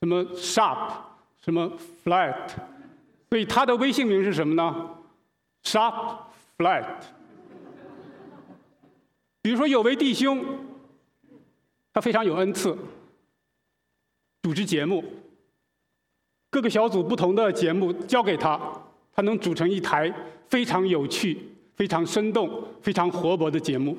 [0.00, 0.90] 什么 sharp，
[1.40, 1.72] 什么
[2.04, 2.48] flat。
[3.28, 4.96] 所以他的微信名是什么呢
[5.62, 6.16] ？sharp
[6.56, 7.02] flat。
[9.40, 10.44] 比如说，有位弟兄，
[11.92, 12.76] 他非常有恩赐，
[14.42, 15.04] 组织节目，
[16.50, 18.58] 各个小组不同的节目交给他，
[19.12, 20.12] 他能组成一台
[20.46, 21.38] 非常有趣、
[21.76, 23.96] 非常生动、非常活泼的节目。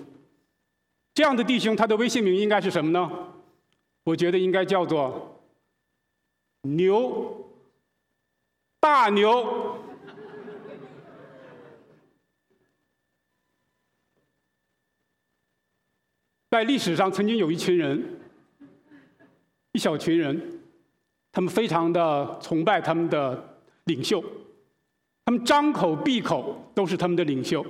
[1.13, 3.11] 这样的弟兄，他的微信名应该是什么呢？
[4.03, 5.39] 我觉得应该叫做
[6.63, 7.45] “牛
[8.79, 9.77] 大牛”。
[16.49, 18.19] 在历史上，曾经有一群人，
[19.73, 20.58] 一小群人，
[21.39, 24.21] 他们非常的崇拜他们的领袖，
[25.23, 27.65] 他们张口闭口都是他们的领袖，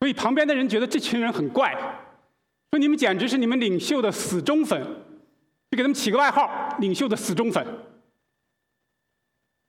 [0.00, 1.74] 所以旁边的人觉得这群人很怪，
[2.70, 4.82] 说你们简直是你们领袖的死忠粉，
[5.70, 7.62] 就给他们起个外号“领袖的死忠粉”。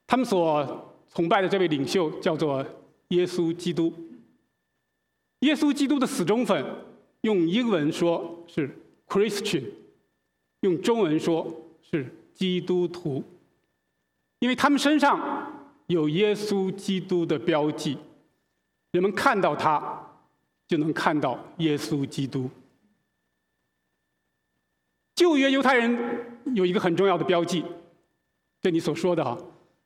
[0.07, 2.65] 他们所崇拜的这位领袖叫做
[3.09, 3.93] 耶稣基督，
[5.39, 6.65] 耶稣基督的死忠粉。
[7.23, 8.73] 用英文说是
[9.05, 9.65] Christian，
[10.61, 11.45] 用中文说
[11.81, 13.23] 是基督徒，
[14.37, 17.97] 因为他们身上有耶稣基督的标记，
[18.91, 20.07] 人们看到他
[20.67, 22.47] 就能看到耶稣基督。
[25.15, 27.63] 旧约犹太人有一个很重要的标记，
[28.61, 29.35] 这你所说的哈，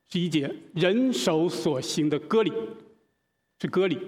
[0.08, 2.52] 是一节人手所行的割礼，
[3.60, 3.98] 是割礼。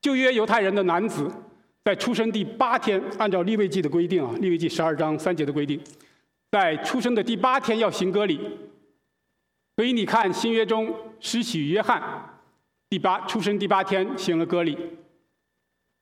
[0.00, 1.30] 旧约犹太人的男子。
[1.84, 5.80] 在出生第八天，按照立位记的规定啊，立位记十二章三节的规定，
[6.52, 8.38] 在出生的第八天要行割礼。
[9.74, 12.38] 所以你看新约中施洗约翰，
[12.88, 14.78] 第八出生第八天行了割礼，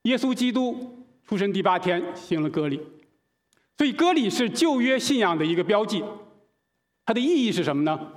[0.03, 2.81] 耶稣基督出生第八天行了割礼。
[3.79, 6.05] 所以割礼是旧约信仰的一个标记，
[7.07, 8.13] 它的意义是什么呢？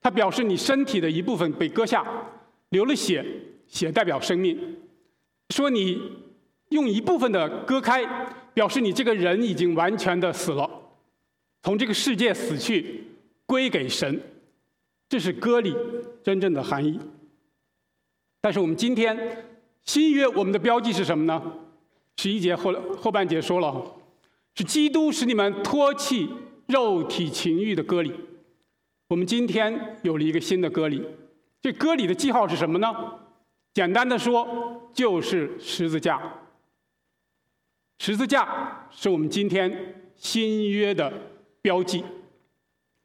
[0.00, 2.06] 它表示你身体的一部分被割下，
[2.68, 3.24] 流了血，
[3.66, 4.76] 血代表生命，
[5.48, 6.28] 说你。
[6.70, 8.04] 用一部分的割开，
[8.52, 10.77] 表示你这个人已经完全的死了，
[11.68, 13.04] 从这个世界死去，
[13.44, 14.18] 归给神，
[15.06, 15.76] 这是割礼
[16.24, 16.98] 真正的含义。
[18.40, 19.44] 但是我们今天
[19.84, 21.42] 新约我们的标记是什么呢？
[22.16, 23.84] 十一节后后半节说了，
[24.54, 26.30] 是基督使你们脱弃
[26.68, 28.14] 肉体情欲的割礼。
[29.08, 31.04] 我们今天有了一个新的割礼，
[31.60, 32.88] 这割礼的记号是什么呢？
[33.74, 36.32] 简单的说，就是十字架。
[37.98, 41.12] 十字架是我们今天新约的
[41.62, 42.04] 标记，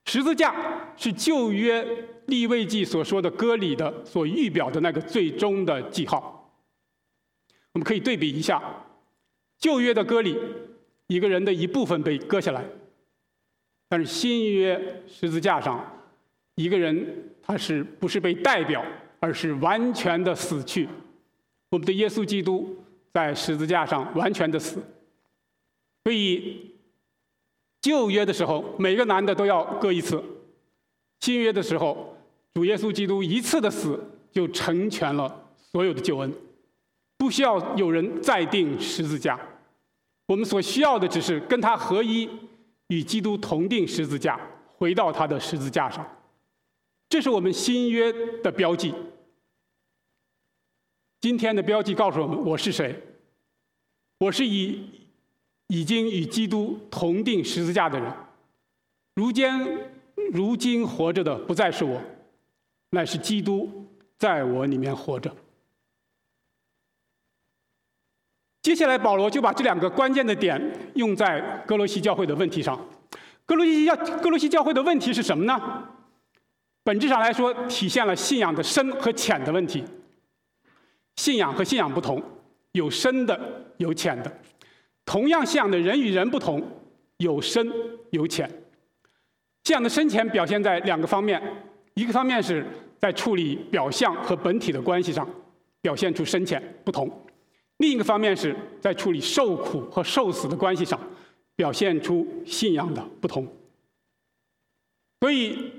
[0.05, 1.85] 十字架是旧约
[2.27, 6.39] 立位记所说的割礼的所预表的那个最终的记号。
[7.73, 8.61] 我们可以对比一下，
[9.57, 10.37] 旧约的割礼，
[11.07, 12.63] 一个人的一部分被割下来，
[13.89, 16.07] 但是新约十字架上，
[16.55, 18.85] 一个人他是不是被代表，
[19.19, 20.87] 而是完全的死去。
[21.71, 22.77] 我们的耶稣基督
[23.11, 24.79] 在十字架上完全的死。
[26.03, 26.72] 所以
[27.83, 30.17] 旧约的时候，每个男的都要割一次；
[31.19, 32.17] 新约的时候，
[32.55, 36.33] 主耶稣基督一次的死就成全了所有的救恩，
[37.17, 39.39] 不需要有人再定十字架。
[40.25, 42.27] 我们所需要的只是跟他合一。
[42.87, 44.39] 与基督同定十字架，
[44.77, 46.05] 回到他的十字架上，
[47.09, 48.11] 这是我们新约
[48.43, 48.93] 的标记。
[51.21, 53.01] 今天的标记告诉我们：我是谁？
[54.19, 55.02] 我是以
[55.73, 58.13] 已经与基督同定十字架的人。
[59.15, 59.79] 如今
[60.31, 61.99] 如今活着的不再是我，
[62.91, 63.87] 乃是基督
[64.19, 65.35] 在我里面活着。
[68.61, 70.61] 接下来，保罗就把这两个关键的点
[70.93, 72.79] 用在哥罗西教会的问题上。
[73.43, 75.89] 哥罗西教哥罗西教会的问题是什么呢？
[76.83, 79.83] 本质上来说，体现了信仰的深和浅的问题。
[81.15, 82.21] 信仰和信仰不同，
[82.73, 84.31] 有深的，有浅的。
[85.05, 86.61] 同样信仰的人与人不同，
[87.17, 87.71] 有深
[88.11, 88.49] 有浅。
[89.63, 91.41] 信仰的深浅表现在两个方面：
[91.93, 92.65] 一个方面是
[92.97, 95.27] 在处理表象和本体的关系上，
[95.81, 97.09] 表现出深浅不同。
[97.77, 100.99] 另一个方面是在处理受苦和受死的关系上，
[101.55, 103.47] 表现出信仰的不同。
[105.19, 105.71] 所以，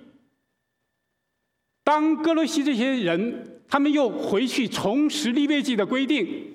[1.83, 6.55] 当哥罗西这些人他们又回去重拾利未记的规定，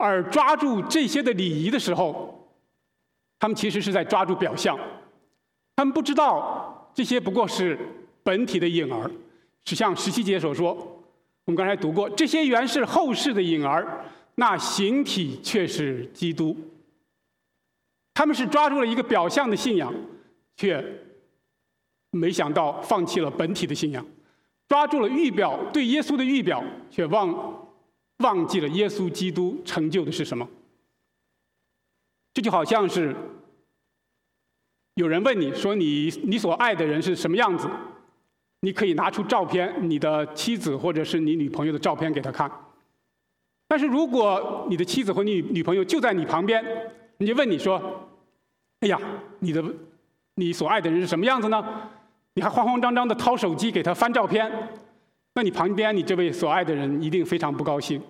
[0.00, 2.50] 而抓住这些的礼仪的时候，
[3.38, 4.78] 他们其实是在抓住表象，
[5.76, 7.78] 他们不知道这些不过是
[8.22, 9.10] 本体的影儿，
[9.64, 10.74] 是像十七节所说，
[11.44, 14.04] 我们刚才读过，这些原是后世的影儿。
[14.36, 16.56] 那形体却是基督，
[18.14, 19.92] 他们是抓住了一个表象的信仰，
[20.56, 20.82] 却
[22.10, 24.02] 没想到放弃了本体的信仰；
[24.66, 27.59] 抓住了预表对耶稣的预表，却忘
[28.20, 30.48] 忘记了耶稣基督成就的是什么。
[32.32, 33.14] 这就好像是
[34.94, 37.68] 有人问你说你你所爱的人是什么样子，
[38.60, 42.50] 你可以拿出照片，你的妻子或者是你女朋友的照片给他看。
[43.66, 46.62] 但是如果你的妻子或你女朋友就在你旁边，
[47.18, 48.08] 人家问你说
[48.80, 48.98] ：“哎呀，
[49.38, 49.64] 你的
[50.34, 51.64] 你所爱的人是什么样子呢？”
[52.34, 54.50] 你还慌慌张张的掏手机给他翻照片，
[55.34, 58.02] 那你旁边你这位所爱的人一定非常不高兴，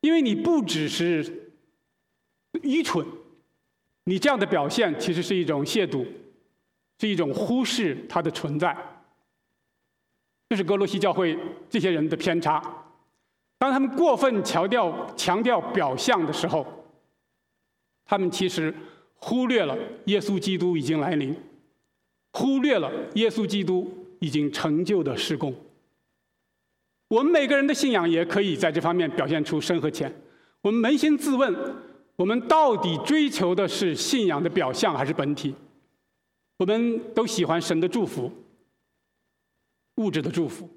[0.00, 1.52] 因为你不只是
[2.62, 3.06] 愚蠢，
[4.04, 6.06] 你这样的表现其实是一种亵渎，
[6.98, 8.76] 是一种忽视他的存在。
[10.48, 11.36] 这是格罗西教会
[11.68, 12.62] 这些人的偏差。
[13.58, 16.66] 当他们过分强调强调表象的时候，
[18.04, 18.72] 他们其实
[19.16, 21.34] 忽略了耶稣基督已经来临，
[22.32, 25.54] 忽略了耶稣基督已经成就的施工。
[27.08, 30.12] 我们每个人的信仰也可以在这方面表现出深和浅。
[30.60, 31.54] 我们扪心自问：
[32.16, 35.54] 我们到底追求的是信仰的表象还是本体？
[36.58, 38.32] 我们都喜欢神的祝福，
[39.96, 40.68] 物质的祝福。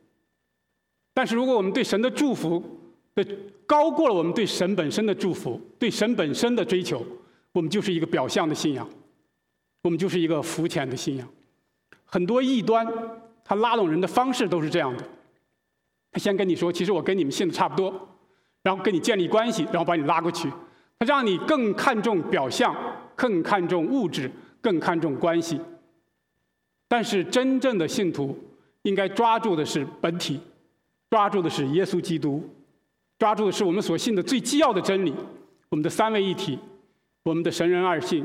[1.14, 2.64] 但是，如果我们对神的祝福
[3.16, 3.26] 的
[3.66, 7.04] 高过了我们对神本身的祝福、对神本身的追求，
[7.52, 8.88] 我们就是一个表象的信仰，
[9.82, 11.28] 我们就是一个肤浅的信仰。
[12.06, 12.88] 很多异端，
[13.44, 15.04] 他拉拢人的方式都是这样的：
[16.12, 17.92] 他先跟你说，其实我跟你们信的差不多，
[18.64, 20.50] 然后跟你建立关系，然后把你拉过去，
[20.98, 22.76] 他让你更看重表象，
[23.16, 24.32] 更看重物质，
[24.62, 25.60] 更看重关系。
[26.88, 28.38] 但是，真正的信徒
[28.82, 30.40] 应该抓住的是本体。
[31.12, 32.48] 抓住的是耶稣基督，
[33.18, 35.12] 抓住的是我们所信的最基要的真理，
[35.70, 36.60] 我们的三位一体，
[37.24, 38.24] 我们的神人二性，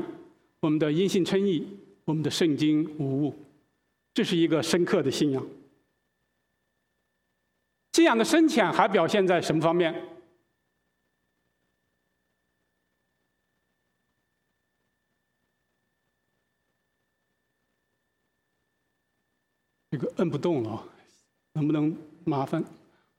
[0.59, 1.67] 我们的因信称义，
[2.05, 3.33] 我们的圣经无误，
[4.13, 5.43] 这是一个深刻的信仰。
[7.95, 9.95] 信仰的深浅还表现在什么方面？
[19.91, 20.83] 这个摁不动了，
[21.53, 21.95] 能不能？
[22.25, 22.61] 麻烦，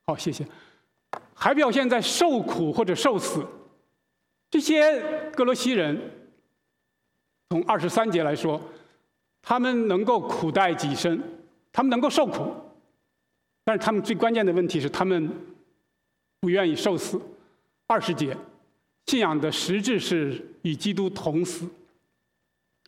[0.04, 0.46] 好，谢谢。
[1.32, 3.46] 还表现在受苦或者受死，
[4.50, 5.98] 这些格罗西人，
[7.48, 8.60] 从二十三节来说，
[9.40, 11.18] 他们能够苦待己身，
[11.72, 12.54] 他们能够受苦，
[13.66, 15.30] 但是他们最关键的问题是，他们
[16.40, 17.20] 不愿意受死。
[17.86, 18.34] 二十节，
[19.06, 21.68] 信仰的实质是与基督同死。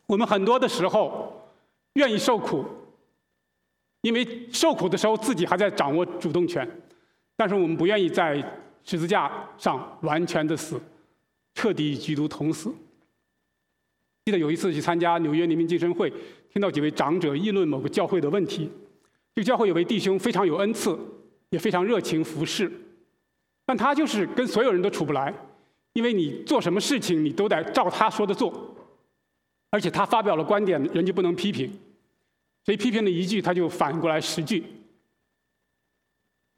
[0.06, 1.50] 我们很多的时候
[1.94, 2.64] 愿意受苦。
[4.02, 6.66] 因为受苦的时候自己还在掌握主动权，
[7.36, 8.40] 但是我们不愿意在
[8.84, 10.80] 十字架上完全的死，
[11.54, 12.72] 彻底与基督同死。
[14.24, 16.08] 记得有一次去参加纽约黎明晋升会，
[16.52, 18.70] 听到几位长者议论某个教会的问题。
[19.38, 20.98] 这个教会有位弟兄非常有恩赐，
[21.50, 22.68] 也非常热情服侍，
[23.64, 25.32] 但他就是跟所有人都处不来，
[25.92, 28.52] 因为你做什么事情你都得照他说的做，
[29.70, 31.70] 而且他发表了观点，人就不能批评，
[32.64, 34.64] 所以批评了一句他就反过来十句。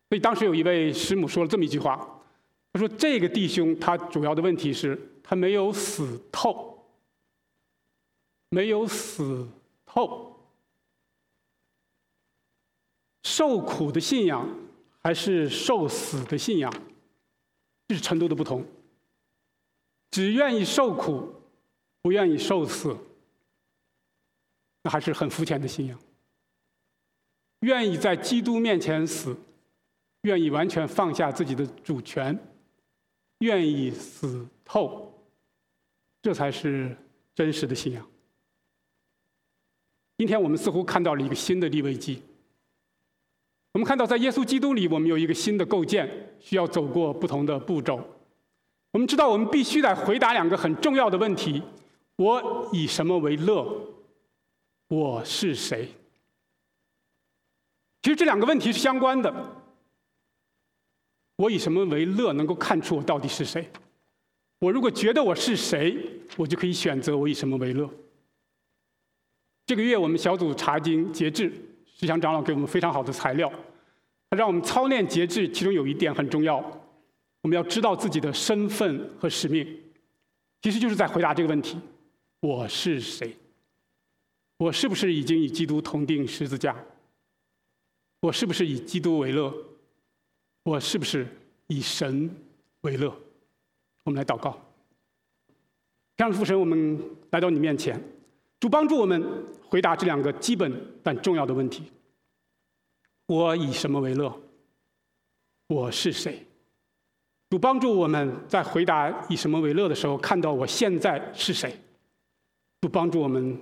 [0.09, 2.09] 所以当时有一位师母说了这么一句话。
[2.73, 6.83] 他说：“这个弟兄他主要的问题是，他没有死透，
[8.49, 9.47] 没有死
[9.85, 10.30] 透。
[13.23, 14.49] 受苦的信仰
[15.03, 16.73] 还是受死的信仰，
[17.89, 18.67] 这是程度的不同。
[20.11, 21.33] 只愿意受苦，
[22.03, 22.97] 不愿意受死，
[24.83, 25.99] 那还是很肤浅的信仰。
[27.61, 29.37] 愿意在基督面前死，
[30.23, 32.39] 愿意完全放下自己的主权。”
[33.41, 35.19] 愿意死透，
[36.21, 36.95] 这才是
[37.35, 38.07] 真实的信仰。
[40.19, 42.23] 今天我们似乎看到了一个新的利未记。
[43.73, 48.03] 我们看到，在耶稣基督里，我们有一个新的构建，需要走过不同的步骤。
[48.93, 51.63] 我们知道，我们必须得回答两个很重要的问题：
[52.17, 53.65] 我以什么为乐？
[54.89, 55.89] 我是谁？
[58.03, 59.33] 其实这两个问题是相关的。
[61.37, 62.33] 我以什么为乐？
[62.33, 63.71] 能够看出我到底是谁？
[64.59, 65.97] 我如果觉得我是谁，
[66.37, 67.89] 我就可以选择我以什么为乐。
[69.65, 71.53] 这个月我们小组查经节制，
[72.01, 73.53] 石祥长老给我们非常好的材料，
[74.31, 75.47] 他让我们操练节制。
[75.47, 76.57] 其中有一点很重要，
[77.43, 79.67] 我们要知道自己的身份和使命，
[80.63, 81.79] 其实就是在回答这个问题：
[82.41, 83.37] 我是谁？
[84.57, 86.75] 我是不是已经与基督同定十字架？
[88.21, 89.55] 我是不是以基督为乐？
[90.63, 91.27] 我是不是
[91.67, 92.35] 以神
[92.81, 93.15] 为乐？
[94.05, 94.59] 我们来祷告。
[96.17, 96.99] 天父神，我们
[97.29, 98.03] 来到你面前，
[98.61, 99.21] 主帮助我们
[99.69, 101.91] 回答这两个基本但重要的问题：
[103.27, 104.33] 我以什么为乐？
[105.67, 106.47] 我是谁？
[107.49, 111.75] 主帮助我们在回答以什么为乐的时候，看到我现在是谁？
[112.81, 113.59] 主帮助我们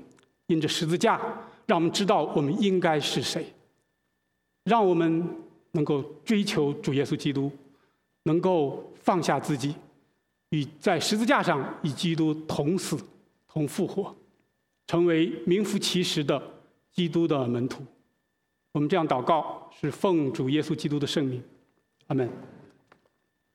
[0.48, 1.18] 因着十字架，
[1.66, 3.54] 让我们知道我们应该是谁，
[4.64, 5.26] 让我们。
[5.72, 7.52] 能够追求主耶稣基督，
[8.22, 9.74] 能够放下自己，
[10.48, 12.98] 与在十字架上与基督同死
[13.46, 14.16] 同复活，
[14.88, 16.42] 成为名副其实的
[16.90, 17.84] 基督的门徒。
[18.72, 21.40] 我们这样祷告，是奉主耶稣基督的圣名，
[22.08, 22.28] 阿门。